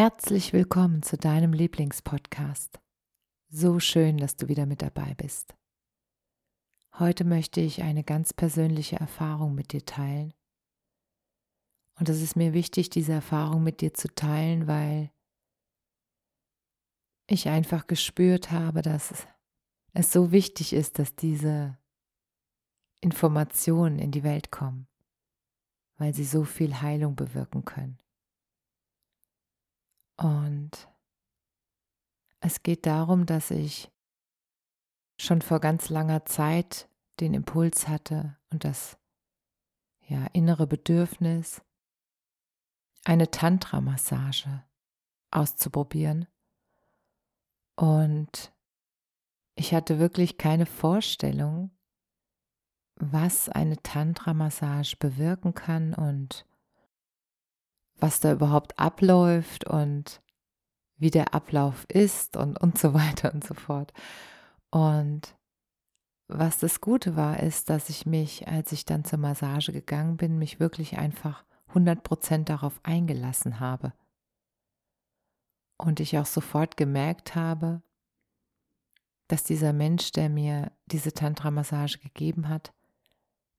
Herzlich 0.00 0.52
willkommen 0.52 1.02
zu 1.02 1.16
deinem 1.16 1.52
Lieblingspodcast. 1.52 2.78
So 3.48 3.80
schön, 3.80 4.16
dass 4.16 4.36
du 4.36 4.46
wieder 4.46 4.64
mit 4.64 4.80
dabei 4.80 5.14
bist. 5.14 5.56
Heute 7.00 7.24
möchte 7.24 7.60
ich 7.60 7.82
eine 7.82 8.04
ganz 8.04 8.32
persönliche 8.32 8.94
Erfahrung 8.94 9.56
mit 9.56 9.72
dir 9.72 9.84
teilen. 9.84 10.34
Und 11.98 12.08
es 12.08 12.22
ist 12.22 12.36
mir 12.36 12.52
wichtig, 12.52 12.90
diese 12.90 13.12
Erfahrung 13.12 13.64
mit 13.64 13.80
dir 13.80 13.92
zu 13.92 14.06
teilen, 14.14 14.68
weil 14.68 15.10
ich 17.26 17.48
einfach 17.48 17.88
gespürt 17.88 18.52
habe, 18.52 18.82
dass 18.82 19.26
es 19.94 20.12
so 20.12 20.30
wichtig 20.30 20.74
ist, 20.74 21.00
dass 21.00 21.16
diese 21.16 21.76
Informationen 23.00 23.98
in 23.98 24.12
die 24.12 24.22
Welt 24.22 24.52
kommen, 24.52 24.86
weil 25.96 26.14
sie 26.14 26.24
so 26.24 26.44
viel 26.44 26.82
Heilung 26.82 27.16
bewirken 27.16 27.64
können. 27.64 27.98
Und 30.18 30.88
es 32.40 32.62
geht 32.62 32.86
darum, 32.86 33.24
dass 33.24 33.50
ich 33.50 33.90
schon 35.20 35.42
vor 35.42 35.60
ganz 35.60 35.88
langer 35.88 36.24
Zeit 36.26 36.88
den 37.20 37.34
Impuls 37.34 37.88
hatte 37.88 38.36
und 38.50 38.64
das 38.64 38.98
ja, 40.08 40.26
innere 40.32 40.66
Bedürfnis, 40.66 41.62
eine 43.04 43.30
Tantra-Massage 43.30 44.64
auszuprobieren. 45.30 46.26
Und 47.76 48.52
ich 49.54 49.74
hatte 49.74 49.98
wirklich 49.98 50.38
keine 50.38 50.66
Vorstellung, 50.66 51.70
was 52.96 53.48
eine 53.48 53.80
Tantra-Massage 53.82 54.96
bewirken 54.98 55.54
kann 55.54 55.94
und 55.94 56.47
was 57.98 58.20
da 58.20 58.32
überhaupt 58.32 58.78
abläuft 58.78 59.64
und 59.66 60.22
wie 60.96 61.10
der 61.10 61.34
Ablauf 61.34 61.84
ist 61.88 62.36
und, 62.36 62.60
und 62.60 62.78
so 62.78 62.94
weiter 62.94 63.32
und 63.34 63.44
so 63.44 63.54
fort. 63.54 63.92
Und 64.70 65.36
was 66.28 66.58
das 66.58 66.80
Gute 66.80 67.16
war, 67.16 67.40
ist, 67.40 67.70
dass 67.70 67.88
ich 67.88 68.04
mich, 68.04 68.48
als 68.48 68.72
ich 68.72 68.84
dann 68.84 69.04
zur 69.04 69.18
Massage 69.18 69.72
gegangen 69.72 70.16
bin, 70.16 70.38
mich 70.38 70.60
wirklich 70.60 70.98
einfach 70.98 71.44
100% 71.72 72.44
darauf 72.44 72.80
eingelassen 72.82 73.60
habe. 73.60 73.92
Und 75.78 76.00
ich 76.00 76.18
auch 76.18 76.26
sofort 76.26 76.76
gemerkt 76.76 77.34
habe, 77.34 77.82
dass 79.28 79.44
dieser 79.44 79.72
Mensch, 79.72 80.12
der 80.12 80.28
mir 80.28 80.72
diese 80.86 81.12
Tantra-Massage 81.12 81.98
gegeben 81.98 82.48
hat, 82.48 82.72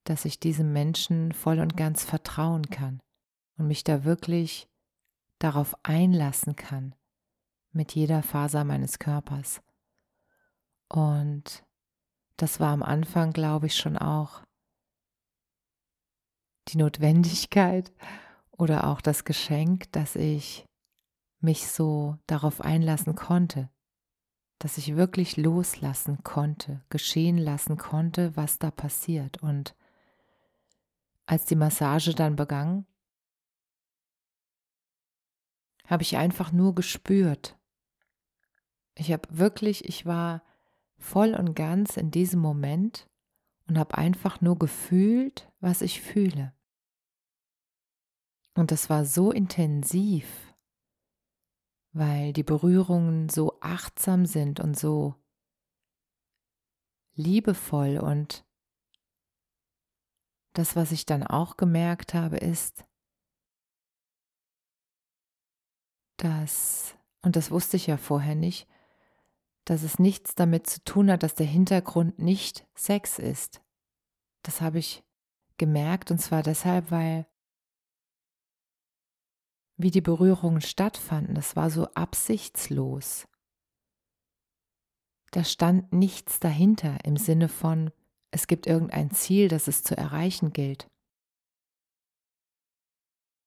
dass 0.04 0.24
ich 0.24 0.38
diesem 0.38 0.72
Menschen 0.72 1.32
voll 1.32 1.60
und 1.60 1.76
ganz 1.76 2.04
vertrauen 2.04 2.68
kann 2.70 3.00
und 3.60 3.66
mich 3.66 3.84
da 3.84 4.04
wirklich 4.04 4.68
darauf 5.38 5.76
einlassen 5.82 6.56
kann 6.56 6.94
mit 7.72 7.94
jeder 7.94 8.22
Faser 8.22 8.64
meines 8.64 8.98
Körpers. 8.98 9.60
Und 10.88 11.62
das 12.36 12.58
war 12.58 12.72
am 12.72 12.82
Anfang, 12.82 13.32
glaube 13.34 13.66
ich, 13.66 13.76
schon 13.76 13.98
auch 13.98 14.42
die 16.68 16.78
Notwendigkeit 16.78 17.92
oder 18.50 18.86
auch 18.86 19.02
das 19.02 19.24
Geschenk, 19.24 19.92
dass 19.92 20.16
ich 20.16 20.64
mich 21.40 21.68
so 21.68 22.16
darauf 22.26 22.62
einlassen 22.62 23.14
konnte, 23.14 23.68
dass 24.58 24.78
ich 24.78 24.96
wirklich 24.96 25.36
loslassen 25.36 26.24
konnte, 26.24 26.82
geschehen 26.88 27.36
lassen 27.36 27.76
konnte, 27.76 28.34
was 28.36 28.58
da 28.58 28.70
passiert. 28.70 29.42
Und 29.42 29.76
als 31.26 31.44
die 31.44 31.56
Massage 31.56 32.14
dann 32.14 32.36
begann, 32.36 32.86
habe 35.90 36.04
ich 36.04 36.16
einfach 36.16 36.52
nur 36.52 36.74
gespürt. 36.74 37.58
Ich 38.94 39.12
habe 39.12 39.28
wirklich, 39.30 39.86
ich 39.88 40.06
war 40.06 40.44
voll 40.96 41.34
und 41.34 41.54
ganz 41.54 41.96
in 41.96 42.12
diesem 42.12 42.40
Moment 42.40 43.10
und 43.66 43.76
habe 43.76 43.98
einfach 43.98 44.40
nur 44.40 44.58
gefühlt, 44.58 45.50
was 45.58 45.82
ich 45.82 46.00
fühle. 46.00 46.54
Und 48.54 48.70
das 48.70 48.88
war 48.88 49.04
so 49.04 49.32
intensiv, 49.32 50.54
weil 51.92 52.32
die 52.32 52.42
Berührungen 52.42 53.28
so 53.28 53.58
achtsam 53.60 54.26
sind 54.26 54.60
und 54.60 54.78
so 54.78 55.16
liebevoll 57.14 57.98
und 57.98 58.44
das, 60.52 60.76
was 60.76 60.92
ich 60.92 61.06
dann 61.06 61.22
auch 61.22 61.56
gemerkt 61.56 62.14
habe, 62.14 62.36
ist, 62.36 62.84
dass, 66.22 66.94
und 67.22 67.36
das 67.36 67.50
wusste 67.50 67.76
ich 67.76 67.86
ja 67.86 67.96
vorher 67.96 68.34
nicht, 68.34 68.68
dass 69.64 69.82
es 69.82 69.98
nichts 69.98 70.34
damit 70.34 70.66
zu 70.66 70.82
tun 70.84 71.10
hat, 71.10 71.22
dass 71.22 71.34
der 71.34 71.46
Hintergrund 71.46 72.18
nicht 72.18 72.66
Sex 72.74 73.18
ist. 73.18 73.62
Das 74.42 74.60
habe 74.60 74.78
ich 74.78 75.04
gemerkt 75.58 76.10
und 76.10 76.18
zwar 76.18 76.42
deshalb, 76.42 76.90
weil 76.90 77.26
wie 79.76 79.90
die 79.90 80.00
Berührungen 80.00 80.60
stattfanden, 80.60 81.34
das 81.34 81.56
war 81.56 81.70
so 81.70 81.86
absichtslos. 81.94 83.26
Da 85.30 85.44
stand 85.44 85.92
nichts 85.92 86.40
dahinter 86.40 86.98
im 87.04 87.16
Sinne 87.16 87.48
von, 87.48 87.90
es 88.30 88.46
gibt 88.46 88.66
irgendein 88.66 89.10
Ziel, 89.10 89.48
das 89.48 89.68
es 89.68 89.82
zu 89.82 89.96
erreichen 89.96 90.52
gilt, 90.52 90.90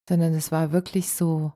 sondern 0.10 0.34
es 0.34 0.52
war 0.52 0.72
wirklich 0.72 1.10
so 1.10 1.54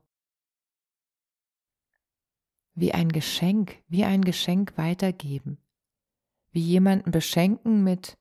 wie 2.80 2.92
ein 2.92 3.10
Geschenk, 3.10 3.82
wie 3.88 4.04
ein 4.04 4.22
Geschenk 4.22 4.76
weitergeben, 4.76 5.58
wie 6.52 6.62
jemanden 6.62 7.10
beschenken 7.10 7.82
mit 7.82 8.16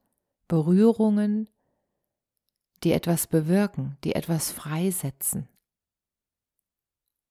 Berührungen, 0.48 1.50
die 2.84 2.92
etwas 2.92 3.28
bewirken, 3.28 3.98
die 4.04 4.16
etwas 4.16 4.52
freisetzen. 4.52 5.48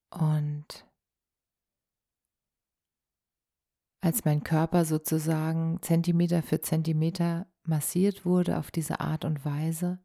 Und 0.09 0.87
als 3.99 4.23
mein 4.23 4.43
Körper 4.43 4.85
sozusagen 4.85 5.81
Zentimeter 5.81 6.41
für 6.41 6.61
Zentimeter 6.61 7.47
massiert 7.63 8.25
wurde 8.25 8.57
auf 8.57 8.71
diese 8.71 9.01
Art 9.01 9.25
und 9.25 9.43
Weise, 9.43 9.99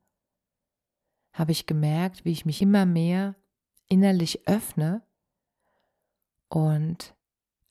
habe 1.33 1.53
ich 1.53 1.67
gemerkt, 1.67 2.25
wie 2.25 2.33
ich 2.33 2.45
mich 2.45 2.61
immer 2.61 2.85
mehr 2.85 3.37
innerlich 3.89 4.49
öffne 4.49 5.03
und 6.49 7.15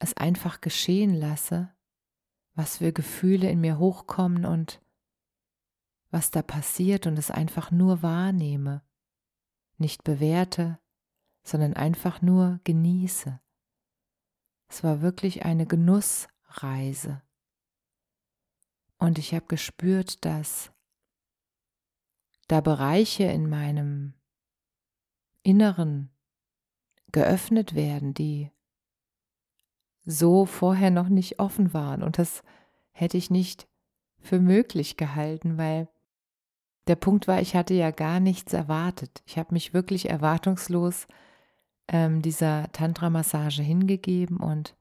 es 0.01 0.15
einfach 0.15 0.62
geschehen 0.62 1.13
lasse, 1.13 1.71
was 2.56 2.77
für 2.77 2.92
Gefühle 2.92 3.50
in 3.50 3.62
mir 3.62 3.77
hochkommen 3.77 4.45
und 4.45 4.81
was 6.09 6.31
da 6.31 6.42
passiert 6.42 7.06
und 7.06 7.18
es 7.19 7.30
einfach 7.30 7.69
nur 7.69 8.01
wahrnehme, 8.01 8.83
nicht 9.77 10.03
bewerte, 10.03 10.80
sondern 11.44 11.75
einfach 11.75 12.21
nur 12.21 12.59
genieße. 12.63 13.39
Es 14.68 14.83
war 14.83 15.01
wirklich 15.01 15.45
eine 15.45 15.68
Genussreise. 15.68 17.21
Und 18.98 19.19
ich 19.19 19.33
habe 19.36 19.45
gespürt, 19.45 20.25
dass 20.25 20.71
da 22.48 22.59
Bereiche 22.59 23.25
in 23.25 23.48
meinem 23.48 24.13
Inneren 25.44 26.09
geöffnet 27.12 27.75
werden, 27.75 28.13
die 28.13 28.51
so 30.06 30.45
vorher 30.45 30.92
noch 30.92 31.09
nicht 31.09 31.39
offen 31.39 31.74
waren. 31.74 32.03
Und 32.03 32.18
das 32.18 32.44
hätte 32.92 33.18
ich 33.18 33.30
nicht 33.30 33.68
für 34.19 34.39
möglich 34.39 34.98
gehalten, 34.98 35.57
weil 35.57 35.88
der 36.88 36.95
Punkt 36.95 37.27
war, 37.27 37.42
ich 37.42 37.56
hatte 37.56 37.74
ja 37.74 37.92
gar 37.92 38.19
nichts 38.19 38.53
erwartet. 38.53 39.21
Ich 39.25 39.38
habe 39.38 39.53
mich 39.53 39.74
wirklich 39.74 40.09
erwartungslos 40.09 41.07
ähm, 41.88 42.21
dieser 42.21 42.71
Tantra-Massage 42.71 43.62
hingegeben 43.62 44.38
und 44.38 44.75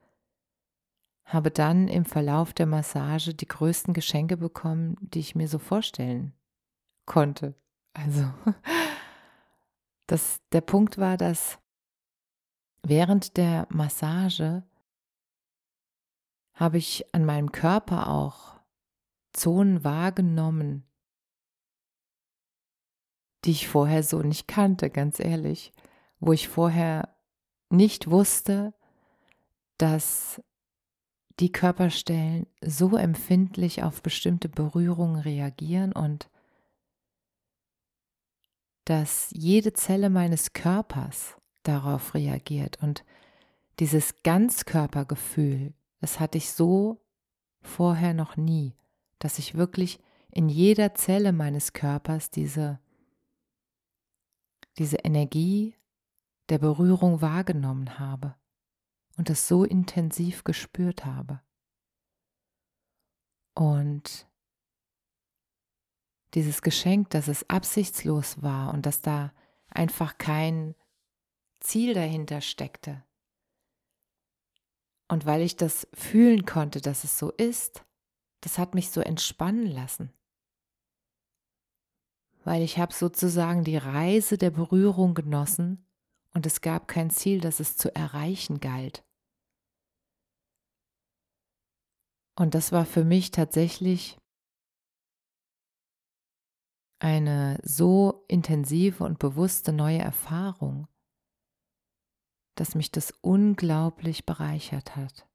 habe 1.24 1.50
dann 1.50 1.88
im 1.88 2.04
Verlauf 2.04 2.52
der 2.52 2.66
Massage 2.66 3.34
die 3.34 3.46
größten 3.46 3.94
Geschenke 3.94 4.36
bekommen, 4.36 4.96
die 5.00 5.20
ich 5.20 5.34
mir 5.34 5.46
so 5.46 5.58
vorstellen 5.58 6.32
konnte. 7.06 7.54
Also, 7.92 8.24
das, 10.06 10.40
der 10.52 10.60
Punkt 10.60 10.98
war, 10.98 11.16
dass 11.16 11.58
während 12.82 13.36
der 13.36 13.68
Massage 13.70 14.64
habe 16.60 16.76
ich 16.76 17.06
an 17.14 17.24
meinem 17.24 17.52
Körper 17.52 18.10
auch 18.10 18.60
Zonen 19.32 19.82
wahrgenommen, 19.82 20.84
die 23.46 23.52
ich 23.52 23.66
vorher 23.66 24.02
so 24.02 24.20
nicht 24.20 24.46
kannte, 24.46 24.90
ganz 24.90 25.20
ehrlich, 25.20 25.72
wo 26.18 26.34
ich 26.34 26.48
vorher 26.48 27.16
nicht 27.70 28.10
wusste, 28.10 28.74
dass 29.78 30.42
die 31.38 31.50
Körperstellen 31.50 32.46
so 32.60 32.94
empfindlich 32.94 33.82
auf 33.82 34.02
bestimmte 34.02 34.50
Berührungen 34.50 35.22
reagieren 35.22 35.92
und 35.94 36.28
dass 38.84 39.30
jede 39.30 39.72
Zelle 39.72 40.10
meines 40.10 40.52
Körpers 40.52 41.38
darauf 41.62 42.12
reagiert 42.12 42.82
und 42.82 43.02
dieses 43.78 44.22
Ganzkörpergefühl, 44.22 45.72
das 46.00 46.18
hatte 46.18 46.38
ich 46.38 46.52
so 46.52 47.00
vorher 47.60 48.14
noch 48.14 48.36
nie, 48.36 48.74
dass 49.18 49.38
ich 49.38 49.54
wirklich 49.54 50.00
in 50.30 50.48
jeder 50.48 50.94
Zelle 50.94 51.32
meines 51.32 51.72
Körpers 51.72 52.30
diese, 52.30 52.80
diese 54.78 54.98
Energie 54.98 55.74
der 56.48 56.58
Berührung 56.58 57.20
wahrgenommen 57.20 57.98
habe 57.98 58.34
und 59.16 59.28
es 59.30 59.46
so 59.46 59.64
intensiv 59.64 60.44
gespürt 60.44 61.04
habe. 61.04 61.40
Und 63.54 64.28
dieses 66.34 66.62
Geschenk, 66.62 67.10
dass 67.10 67.28
es 67.28 67.48
absichtslos 67.50 68.42
war 68.42 68.72
und 68.72 68.86
dass 68.86 69.02
da 69.02 69.32
einfach 69.68 70.16
kein 70.16 70.74
Ziel 71.60 71.92
dahinter 71.94 72.40
steckte. 72.40 73.04
Und 75.10 75.26
weil 75.26 75.42
ich 75.42 75.56
das 75.56 75.88
fühlen 75.92 76.46
konnte, 76.46 76.80
dass 76.80 77.02
es 77.02 77.18
so 77.18 77.32
ist, 77.32 77.84
das 78.42 78.58
hat 78.58 78.76
mich 78.76 78.90
so 78.90 79.00
entspannen 79.00 79.66
lassen. 79.66 80.12
Weil 82.44 82.62
ich 82.62 82.78
habe 82.78 82.94
sozusagen 82.94 83.64
die 83.64 83.76
Reise 83.76 84.38
der 84.38 84.50
Berührung 84.50 85.14
genossen 85.14 85.84
und 86.32 86.46
es 86.46 86.60
gab 86.60 86.86
kein 86.86 87.10
Ziel, 87.10 87.40
das 87.40 87.58
es 87.58 87.76
zu 87.76 87.92
erreichen 87.92 88.60
galt. 88.60 89.04
Und 92.38 92.54
das 92.54 92.70
war 92.70 92.86
für 92.86 93.04
mich 93.04 93.32
tatsächlich 93.32 94.16
eine 97.00 97.58
so 97.64 98.24
intensive 98.28 99.02
und 99.02 99.18
bewusste 99.18 99.72
neue 99.72 99.98
Erfahrung, 99.98 100.86
dass 102.60 102.74
mich 102.74 102.90
das 102.90 103.12
unglaublich 103.22 104.26
bereichert 104.26 104.94
hat. 104.96 105.26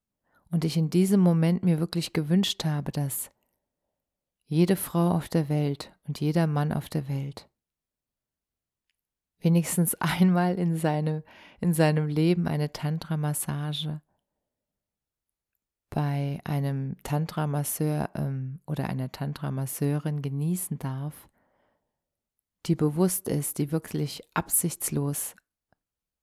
Und 0.51 0.63
ich 0.63 0.77
in 0.77 0.89
diesem 0.89 1.19
Moment 1.19 1.63
mir 1.63 1.79
wirklich 1.79 2.13
gewünscht 2.13 2.63
habe, 2.65 2.91
dass 2.91 3.31
jede 4.45 4.75
Frau 4.75 5.09
auf 5.09 5.27
der 5.27 5.49
Welt 5.49 5.91
und 6.07 6.19
jeder 6.19 6.45
Mann 6.45 6.71
auf 6.71 6.87
der 6.87 7.09
Welt 7.09 7.49
wenigstens 9.39 9.95
einmal 10.01 10.55
in, 10.55 10.75
seine, 10.75 11.23
in 11.61 11.73
seinem 11.73 12.07
Leben 12.07 12.47
eine 12.47 12.73
Tantra-Massage 12.73 14.01
bei 15.89 16.41
einem 16.43 16.97
Tantra-Masseur 17.03 18.09
ähm, 18.15 18.59
oder 18.65 18.89
einer 18.89 19.11
Tantra-Masseurin 19.11 20.21
genießen 20.21 20.77
darf, 20.77 21.29
die 22.65 22.75
bewusst 22.75 23.29
ist, 23.29 23.59
die 23.59 23.71
wirklich 23.71 24.21
absichtslos 24.33 25.35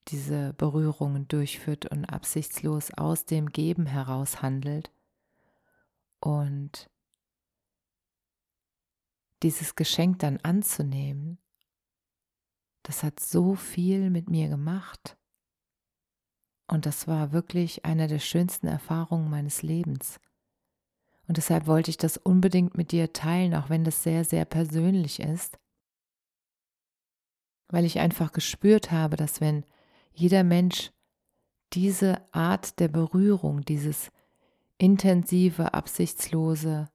diese 0.09 0.53
Berührungen 0.55 1.29
durchführt 1.29 1.87
und 1.87 2.05
absichtslos 2.07 2.93
aus 2.93 3.25
dem 3.25 3.51
Geben 3.51 3.87
heraus 3.87 4.43
handelt 4.43 4.91
und 6.21 6.91
dieses 9.43 9.75
Geschenk 9.75 10.21
dann 10.21 10.39
anzunehmen, 10.39 11.39
das 12.83 13.03
hat 13.03 13.21
so 13.21 13.55
viel 13.55 14.11
mit 14.11 14.29
mir 14.29 14.49
gemacht. 14.49 15.17
Und 16.69 16.87
das 16.87 17.07
war 17.07 17.33
wirklich 17.33 17.85
eine 17.85 18.09
der 18.09 18.19
schönsten 18.19 18.67
Erfahrungen 18.67 19.31
meines 19.31 19.63
Lebens. 19.63 20.19
Und 21.29 21.37
deshalb 21.37 21.67
wollte 21.67 21.91
ich 21.91 21.97
das 21.97 22.17
unbedingt 22.17 22.77
mit 22.77 22.93
dir 22.93 23.13
teilen, 23.13 23.55
auch 23.55 23.69
wenn 23.69 23.85
das 23.85 24.03
sehr, 24.03 24.25
sehr 24.25 24.45
persönlich 24.45 25.21
ist, 25.21 25.59
weil 27.69 27.85
ich 27.85 27.99
einfach 27.99 28.33
gespürt 28.33 28.91
habe, 28.91 29.17
dass 29.17 29.41
wenn 29.41 29.65
jeder 30.13 30.45
Mensch 30.45 30.93
diese 31.73 32.23
Art 32.33 32.79
der 32.79 32.89
Berührung, 32.89 33.63
dieses 33.63 34.11
intensive, 34.79 35.75
absichtslose 35.75 36.91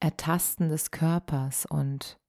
Ertasten 0.00 0.68
des 0.68 0.90
Körpers 0.90 1.66
und 1.66 2.20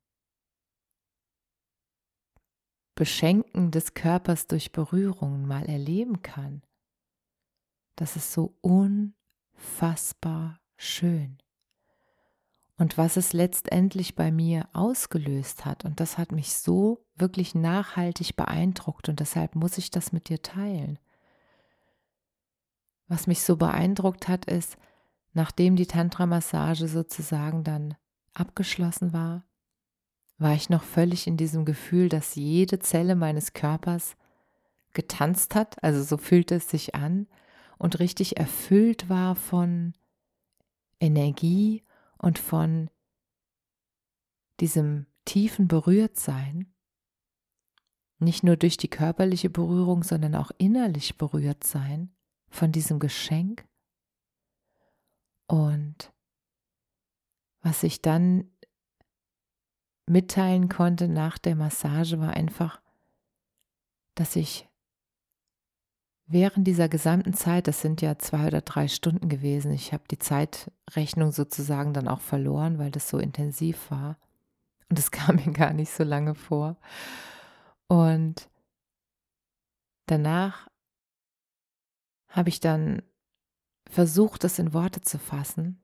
Beschenken 2.96 3.72
des 3.72 3.94
Körpers 3.94 4.48
durch 4.48 4.72
Berührungen 4.72 5.46
mal 5.46 5.66
erleben 5.66 6.22
kann, 6.22 6.64
das 7.96 8.16
ist 8.16 8.34
so 8.34 8.58
unfassbar 8.62 10.60
schön 10.78 11.38
und 12.80 12.98
was 12.98 13.18
es 13.18 13.34
letztendlich 13.34 14.16
bei 14.16 14.32
mir 14.32 14.68
ausgelöst 14.72 15.66
hat. 15.66 15.84
Und 15.84 16.00
das 16.00 16.18
hat 16.18 16.32
mich 16.32 16.56
so 16.56 17.06
wirklich 17.20 17.56
nachhaltig 17.56 18.36
beeindruckt 18.36 19.10
und 19.10 19.20
deshalb 19.20 19.56
muss 19.56 19.78
ich 19.78 19.92
das 19.92 20.12
mit 20.12 20.30
dir 20.30 20.42
teilen. 20.42 21.00
Was 23.08 23.28
mich 23.28 23.42
so 23.42 23.58
beeindruckt 23.58 24.28
hat, 24.28 24.46
ist, 24.46 24.78
nachdem 25.34 25.76
die 25.76 25.88
Tantra-Massage 25.88 26.88
sozusagen 26.88 27.64
dann 27.64 27.96
abgeschlossen 28.34 29.14
war, 29.14 29.44
war 30.38 30.54
ich 30.54 30.70
noch 30.70 30.84
völlig 30.84 31.28
in 31.28 31.36
diesem 31.36 31.66
Gefühl, 31.66 32.08
dass 32.08 32.36
jede 32.36 32.80
Zelle 32.80 33.16
meines 33.16 33.54
Körpers 33.54 34.16
getanzt 34.94 35.56
hat, 35.56 35.84
also 35.84 36.04
so 36.04 36.18
fühlte 36.18 36.56
es 36.56 36.70
sich 36.70 36.96
an 36.96 37.28
und 37.78 38.00
richtig 38.00 38.38
erfüllt 38.38 39.10
war 39.10 39.36
von 39.36 39.94
Energie 41.00 41.84
und 42.18 42.40
von 42.40 42.90
diesem 44.60 45.06
tiefen 45.26 45.68
Berührtsein, 45.68 46.74
nicht 48.20 48.44
nur 48.44 48.58
durch 48.58 48.78
die 48.78 48.90
körperliche 48.90 49.50
Berührung, 49.50 50.04
sondern 50.04 50.36
auch 50.36 50.52
innerlich 50.58 51.18
berührt 51.18 51.64
sein 51.64 52.12
von 52.50 52.72
diesem 52.72 53.00
Geschenk. 53.00 53.66
Und 55.48 56.14
was 57.62 57.84
ich 57.84 58.02
dann 58.02 58.52
mitteilen 60.06 60.70
konnte 60.70 61.08
nach 61.08 61.38
der 61.38 61.56
Massage 61.56 62.20
war 62.20 62.34
einfach, 62.34 62.82
dass 64.16 64.36
ich 64.36 64.70
Während 66.32 66.68
dieser 66.68 66.88
gesamten 66.90 67.34
Zeit, 67.34 67.68
das 67.68 67.82
sind 67.82 68.04
ja 68.04 68.20
zwei 68.20 68.46
oder 68.46 68.62
drei 68.62 68.88
Stunden 68.88 69.30
gewesen, 69.30 69.72
ich 69.72 69.94
habe 69.94 70.04
die 70.12 70.20
Zeitrechnung 70.20 71.32
sozusagen 71.32 71.92
dann 71.92 72.08
auch 72.08 72.22
verloren, 72.22 72.78
weil 72.78 72.92
das 72.92 73.10
so 73.10 73.18
intensiv 73.18 73.90
war. 73.90 74.16
Und 74.90 75.00
es 75.00 75.10
kam 75.12 75.38
mir 75.38 75.52
gar 75.52 75.74
nicht 75.74 75.90
so 75.90 76.04
lange 76.04 76.36
vor. 76.36 76.78
Und 77.90 78.50
danach 80.06 80.70
habe 82.28 82.50
ich 82.50 82.60
dann 82.60 83.02
versucht, 83.90 84.44
das 84.44 84.60
in 84.60 84.74
Worte 84.74 85.02
zu 85.02 85.18
fassen. 85.18 85.84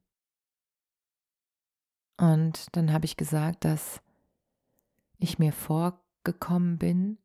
Und 2.17 2.75
dann 2.75 2.93
habe 2.93 3.05
ich 3.05 3.17
gesagt, 3.17 3.65
dass 3.65 4.01
ich 5.17 5.39
mir 5.39 5.51
vorgekommen 5.51 6.77
bin, 6.77 7.17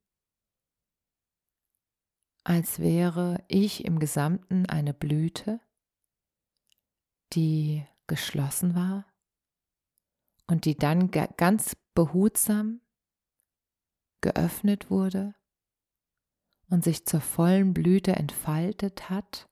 als 2.43 2.79
wäre 2.79 3.45
ich 3.49 3.85
im 3.85 3.99
Gesamten 3.99 4.65
eine 4.67 4.95
Blüte, 4.95 5.61
die 7.35 7.87
geschlossen 8.07 8.75
war 8.75 9.05
und 10.47 10.65
die 10.65 10.75
dann 10.75 11.11
ganz 11.11 11.77
behutsam 11.95 12.81
geöffnet 14.21 14.91
wurde 14.91 15.35
und 16.69 16.85
sich 16.85 17.07
zur 17.07 17.21
vollen 17.21 17.75
Blüte 17.75 18.13
entfaltet 18.13 19.11
hat 19.11 19.49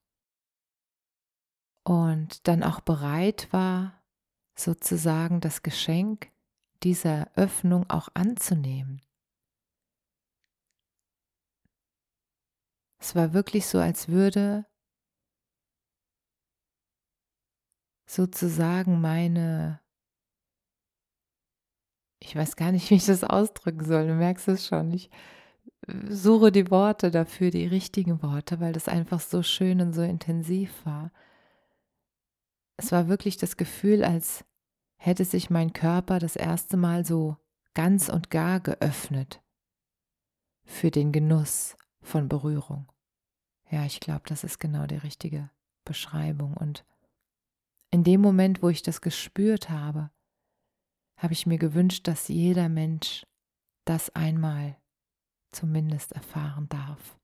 und 1.84 2.46
dann 2.46 2.62
auch 2.62 2.80
bereit 2.80 3.52
war, 3.52 4.04
sozusagen 4.54 5.40
das 5.40 5.62
Geschenk 5.62 6.30
dieser 6.82 7.30
Öffnung 7.36 7.88
auch 7.88 8.08
anzunehmen. 8.14 9.00
Es 13.00 13.14
war 13.14 13.32
wirklich 13.32 13.66
so, 13.66 13.78
als 13.78 14.08
würde 14.08 14.66
sozusagen 18.06 19.00
meine, 19.00 19.80
ich 22.20 22.34
weiß 22.34 22.56
gar 22.56 22.72
nicht, 22.72 22.90
wie 22.90 22.96
ich 22.96 23.06
das 23.06 23.24
ausdrücken 23.24 23.84
soll, 23.84 24.06
du 24.06 24.14
merkst 24.14 24.48
es 24.48 24.66
schon, 24.66 24.92
ich 24.92 25.10
äh, 25.86 25.94
suche 26.08 26.52
die 26.52 26.70
Worte 26.70 27.10
dafür, 27.10 27.50
die 27.50 27.66
richtigen 27.66 28.22
Worte, 28.22 28.60
weil 28.60 28.72
das 28.72 28.88
einfach 28.88 29.20
so 29.20 29.42
schön 29.42 29.80
und 29.80 29.92
so 29.92 30.02
intensiv 30.02 30.84
war. 30.84 31.10
Es 32.76 32.92
war 32.92 33.08
wirklich 33.08 33.36
das 33.36 33.56
Gefühl, 33.56 34.04
als 34.04 34.44
hätte 34.96 35.24
sich 35.24 35.50
mein 35.50 35.72
Körper 35.72 36.18
das 36.18 36.36
erste 36.36 36.76
Mal 36.76 37.04
so 37.04 37.36
ganz 37.74 38.08
und 38.08 38.30
gar 38.30 38.60
geöffnet 38.60 39.42
für 40.64 40.90
den 40.90 41.12
Genuss 41.12 41.76
von 42.00 42.28
Berührung. 42.28 42.90
Ja, 43.70 43.84
ich 43.84 44.00
glaube, 44.00 44.22
das 44.26 44.44
ist 44.44 44.58
genau 44.58 44.86
die 44.86 44.96
richtige 44.96 45.50
Beschreibung. 45.84 46.56
Und 46.56 46.84
in 47.90 48.04
dem 48.04 48.20
Moment, 48.20 48.62
wo 48.62 48.68
ich 48.68 48.82
das 48.82 49.00
gespürt 49.00 49.70
habe, 49.70 50.10
habe 51.18 51.32
ich 51.32 51.46
mir 51.46 51.58
gewünscht, 51.58 52.06
dass 52.08 52.28
jeder 52.28 52.68
Mensch 52.68 53.26
das 53.84 54.10
einmal 54.14 54.76
zumindest 55.52 56.12
erfahren 56.12 56.68
darf, 56.68 57.18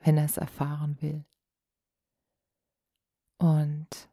wenn 0.00 0.18
er 0.18 0.24
es 0.24 0.36
erfahren 0.36 1.00
will. 1.00 1.24
Und 3.38 4.10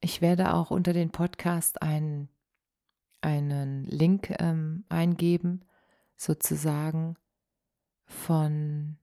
ich 0.00 0.20
werde 0.20 0.54
auch 0.54 0.70
unter 0.70 0.92
den 0.92 1.10
Podcast 1.10 1.82
einen, 1.82 2.28
einen 3.20 3.84
Link 3.86 4.34
ähm, 4.38 4.84
eingeben, 4.88 5.64
sozusagen 6.16 7.16
von 8.04 8.98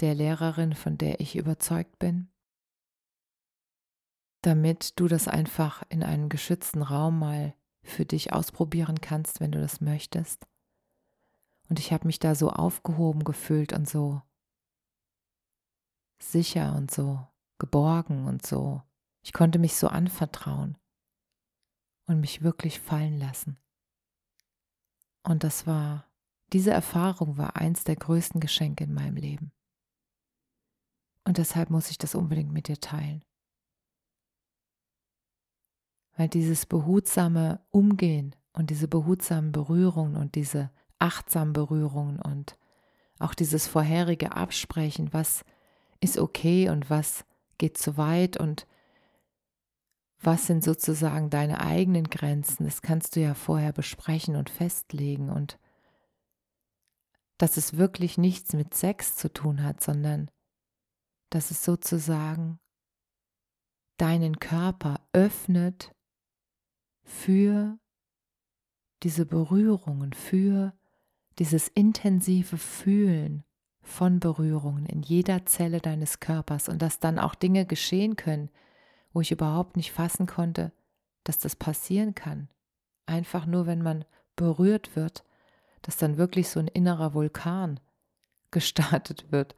der 0.00 0.14
Lehrerin, 0.14 0.74
von 0.74 0.96
der 0.96 1.20
ich 1.20 1.36
überzeugt 1.36 1.98
bin, 1.98 2.31
damit 4.42 4.98
du 4.98 5.06
das 5.08 5.28
einfach 5.28 5.82
in 5.88 6.02
einem 6.02 6.28
geschützten 6.28 6.82
Raum 6.82 7.18
mal 7.20 7.54
für 7.82 8.04
dich 8.04 8.32
ausprobieren 8.32 9.00
kannst, 9.00 9.40
wenn 9.40 9.52
du 9.52 9.60
das 9.60 9.80
möchtest. 9.80 10.46
Und 11.68 11.78
ich 11.78 11.92
habe 11.92 12.06
mich 12.06 12.18
da 12.18 12.34
so 12.34 12.50
aufgehoben 12.50 13.24
gefühlt 13.24 13.72
und 13.72 13.88
so 13.88 14.20
sicher 16.20 16.74
und 16.76 16.90
so 16.90 17.26
geborgen 17.58 18.26
und 18.26 18.44
so. 18.44 18.82
Ich 19.22 19.32
konnte 19.32 19.58
mich 19.58 19.76
so 19.76 19.88
anvertrauen 19.88 20.76
und 22.06 22.20
mich 22.20 22.42
wirklich 22.42 22.80
fallen 22.80 23.18
lassen. 23.18 23.58
Und 25.22 25.44
das 25.44 25.66
war, 25.66 26.10
diese 26.52 26.72
Erfahrung 26.72 27.38
war 27.38 27.56
eins 27.56 27.84
der 27.84 27.96
größten 27.96 28.40
Geschenke 28.40 28.84
in 28.84 28.92
meinem 28.92 29.16
Leben. 29.16 29.52
Und 31.24 31.38
deshalb 31.38 31.70
muss 31.70 31.90
ich 31.90 31.98
das 31.98 32.16
unbedingt 32.16 32.52
mit 32.52 32.66
dir 32.66 32.80
teilen 32.80 33.24
weil 36.16 36.28
dieses 36.28 36.66
behutsame 36.66 37.60
Umgehen 37.70 38.34
und 38.52 38.70
diese 38.70 38.88
behutsamen 38.88 39.52
Berührungen 39.52 40.16
und 40.16 40.34
diese 40.34 40.70
achtsamen 40.98 41.52
Berührungen 41.52 42.20
und 42.20 42.56
auch 43.18 43.34
dieses 43.34 43.66
vorherige 43.66 44.32
Absprechen, 44.32 45.12
was 45.12 45.44
ist 46.00 46.18
okay 46.18 46.68
und 46.68 46.90
was 46.90 47.24
geht 47.58 47.78
zu 47.78 47.96
weit 47.96 48.36
und 48.36 48.66
was 50.20 50.46
sind 50.46 50.62
sozusagen 50.62 51.30
deine 51.30 51.60
eigenen 51.60 52.04
Grenzen, 52.04 52.64
das 52.64 52.82
kannst 52.82 53.16
du 53.16 53.20
ja 53.20 53.34
vorher 53.34 53.72
besprechen 53.72 54.36
und 54.36 54.50
festlegen. 54.50 55.30
Und 55.30 55.58
dass 57.38 57.56
es 57.56 57.76
wirklich 57.76 58.18
nichts 58.18 58.52
mit 58.52 58.74
Sex 58.74 59.16
zu 59.16 59.32
tun 59.32 59.64
hat, 59.64 59.82
sondern 59.82 60.30
dass 61.30 61.50
es 61.50 61.64
sozusagen 61.64 62.60
deinen 63.96 64.38
Körper 64.38 65.00
öffnet 65.12 65.91
für 67.02 67.78
diese 69.02 69.26
Berührungen, 69.26 70.12
für 70.12 70.72
dieses 71.38 71.68
intensive 71.68 72.56
Fühlen 72.56 73.44
von 73.80 74.20
Berührungen 74.20 74.86
in 74.86 75.02
jeder 75.02 75.44
Zelle 75.44 75.80
deines 75.80 76.20
Körpers 76.20 76.68
und 76.68 76.80
dass 76.82 77.00
dann 77.00 77.18
auch 77.18 77.34
Dinge 77.34 77.66
geschehen 77.66 78.16
können, 78.16 78.50
wo 79.12 79.20
ich 79.20 79.32
überhaupt 79.32 79.76
nicht 79.76 79.92
fassen 79.92 80.26
konnte, 80.26 80.72
dass 81.24 81.38
das 81.38 81.56
passieren 81.56 82.14
kann. 82.14 82.48
Einfach 83.06 83.46
nur, 83.46 83.66
wenn 83.66 83.82
man 83.82 84.04
berührt 84.36 84.94
wird, 84.96 85.24
dass 85.82 85.96
dann 85.96 86.16
wirklich 86.16 86.48
so 86.48 86.60
ein 86.60 86.68
innerer 86.68 87.14
Vulkan 87.14 87.80
gestartet 88.50 89.32
wird. 89.32 89.56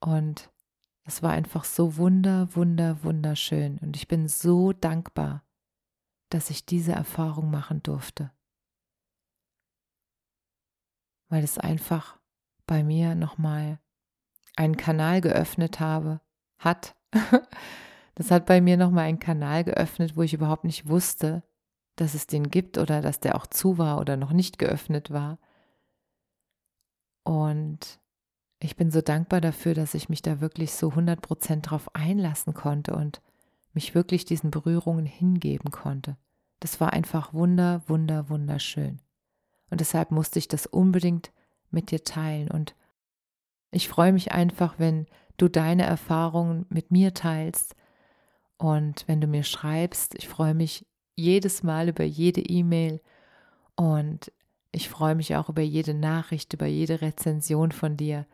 Und 0.00 0.50
es 1.04 1.22
war 1.22 1.32
einfach 1.32 1.64
so 1.64 1.96
wunder, 1.96 2.48
wunder, 2.54 3.02
wunderschön. 3.02 3.78
Und 3.78 3.96
ich 3.96 4.08
bin 4.08 4.28
so 4.28 4.72
dankbar 4.72 5.44
dass 6.30 6.50
ich 6.50 6.64
diese 6.64 6.92
Erfahrung 6.92 7.50
machen 7.50 7.82
durfte. 7.82 8.32
Weil 11.28 11.44
es 11.44 11.58
einfach 11.58 12.18
bei 12.66 12.82
mir 12.82 13.14
nochmal 13.14 13.78
einen 14.56 14.76
Kanal 14.76 15.20
geöffnet 15.20 15.80
habe, 15.80 16.20
hat. 16.58 16.96
Das 18.16 18.30
hat 18.30 18.44
bei 18.44 18.60
mir 18.60 18.76
nochmal 18.76 19.06
einen 19.06 19.18
Kanal 19.18 19.64
geöffnet, 19.64 20.14
wo 20.14 20.20
ich 20.20 20.34
überhaupt 20.34 20.64
nicht 20.64 20.86
wusste, 20.86 21.42
dass 21.96 22.12
es 22.12 22.26
den 22.26 22.50
gibt 22.50 22.76
oder 22.76 23.00
dass 23.00 23.18
der 23.18 23.34
auch 23.34 23.46
zu 23.46 23.78
war 23.78 23.98
oder 23.98 24.18
noch 24.18 24.32
nicht 24.32 24.58
geöffnet 24.58 25.10
war. 25.10 25.38
Und 27.22 27.98
ich 28.58 28.76
bin 28.76 28.90
so 28.90 29.00
dankbar 29.00 29.40
dafür, 29.40 29.72
dass 29.72 29.94
ich 29.94 30.10
mich 30.10 30.20
da 30.20 30.42
wirklich 30.42 30.72
so 30.72 30.88
100% 30.88 31.62
drauf 31.62 31.94
einlassen 31.94 32.52
konnte 32.52 32.94
und 32.94 33.22
mich 33.72 33.94
wirklich 33.94 34.24
diesen 34.24 34.50
Berührungen 34.50 35.06
hingeben 35.06 35.70
konnte. 35.70 36.16
Das 36.60 36.80
war 36.80 36.92
einfach 36.92 37.32
wunder, 37.32 37.82
wunder, 37.86 38.28
wunderschön. 38.28 39.00
Und 39.70 39.80
deshalb 39.80 40.10
musste 40.10 40.38
ich 40.38 40.48
das 40.48 40.66
unbedingt 40.66 41.32
mit 41.70 41.90
dir 41.90 42.02
teilen. 42.02 42.50
Und 42.50 42.74
ich 43.70 43.88
freue 43.88 44.12
mich 44.12 44.32
einfach, 44.32 44.78
wenn 44.78 45.06
du 45.36 45.48
deine 45.48 45.84
Erfahrungen 45.84 46.66
mit 46.68 46.90
mir 46.90 47.14
teilst 47.14 47.74
und 48.58 49.04
wenn 49.06 49.20
du 49.20 49.26
mir 49.26 49.44
schreibst. 49.44 50.14
Ich 50.16 50.28
freue 50.28 50.54
mich 50.54 50.86
jedes 51.16 51.62
Mal 51.62 51.88
über 51.88 52.04
jede 52.04 52.40
E-Mail 52.42 53.00
und 53.76 54.32
ich 54.72 54.88
freue 54.88 55.14
mich 55.14 55.34
auch 55.36 55.48
über 55.48 55.62
jede 55.62 55.94
Nachricht, 55.94 56.52
über 56.52 56.66
jede 56.66 57.00
Rezension 57.00 57.72
von 57.72 57.96
dir, 57.96 58.26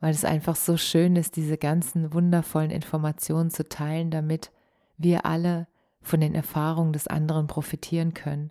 weil 0.00 0.12
es 0.12 0.24
einfach 0.24 0.56
so 0.56 0.76
schön 0.76 1.16
ist, 1.16 1.36
diese 1.36 1.58
ganzen 1.58 2.12
wundervollen 2.12 2.70
Informationen 2.70 3.50
zu 3.50 3.68
teilen, 3.68 4.10
damit 4.10 4.50
wir 4.96 5.26
alle 5.26 5.68
von 6.00 6.20
den 6.20 6.34
Erfahrungen 6.34 6.92
des 6.92 7.06
anderen 7.06 7.46
profitieren 7.46 8.14
können 8.14 8.50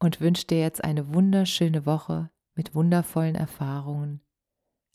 und 0.00 0.20
wünsche 0.20 0.44
dir 0.44 0.58
jetzt 0.58 0.82
eine 0.82 1.14
wunderschöne 1.14 1.86
Woche 1.86 2.30
mit 2.56 2.74
wundervollen 2.74 3.36
Erfahrungen. 3.36 4.20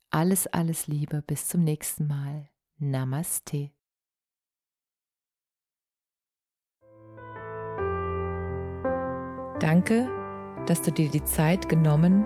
Alles, 0.10 0.46
alles 0.48 0.88
Liebe, 0.88 1.22
bis 1.22 1.48
zum 1.48 1.64
nächsten 1.64 2.06
Mal. 2.06 2.50
Namaste. 2.80 3.72
Danke, 9.62 10.10
dass 10.66 10.82
du 10.82 10.92
dir 10.92 11.10
die 11.10 11.24
Zeit 11.24 11.70
genommen 11.70 12.26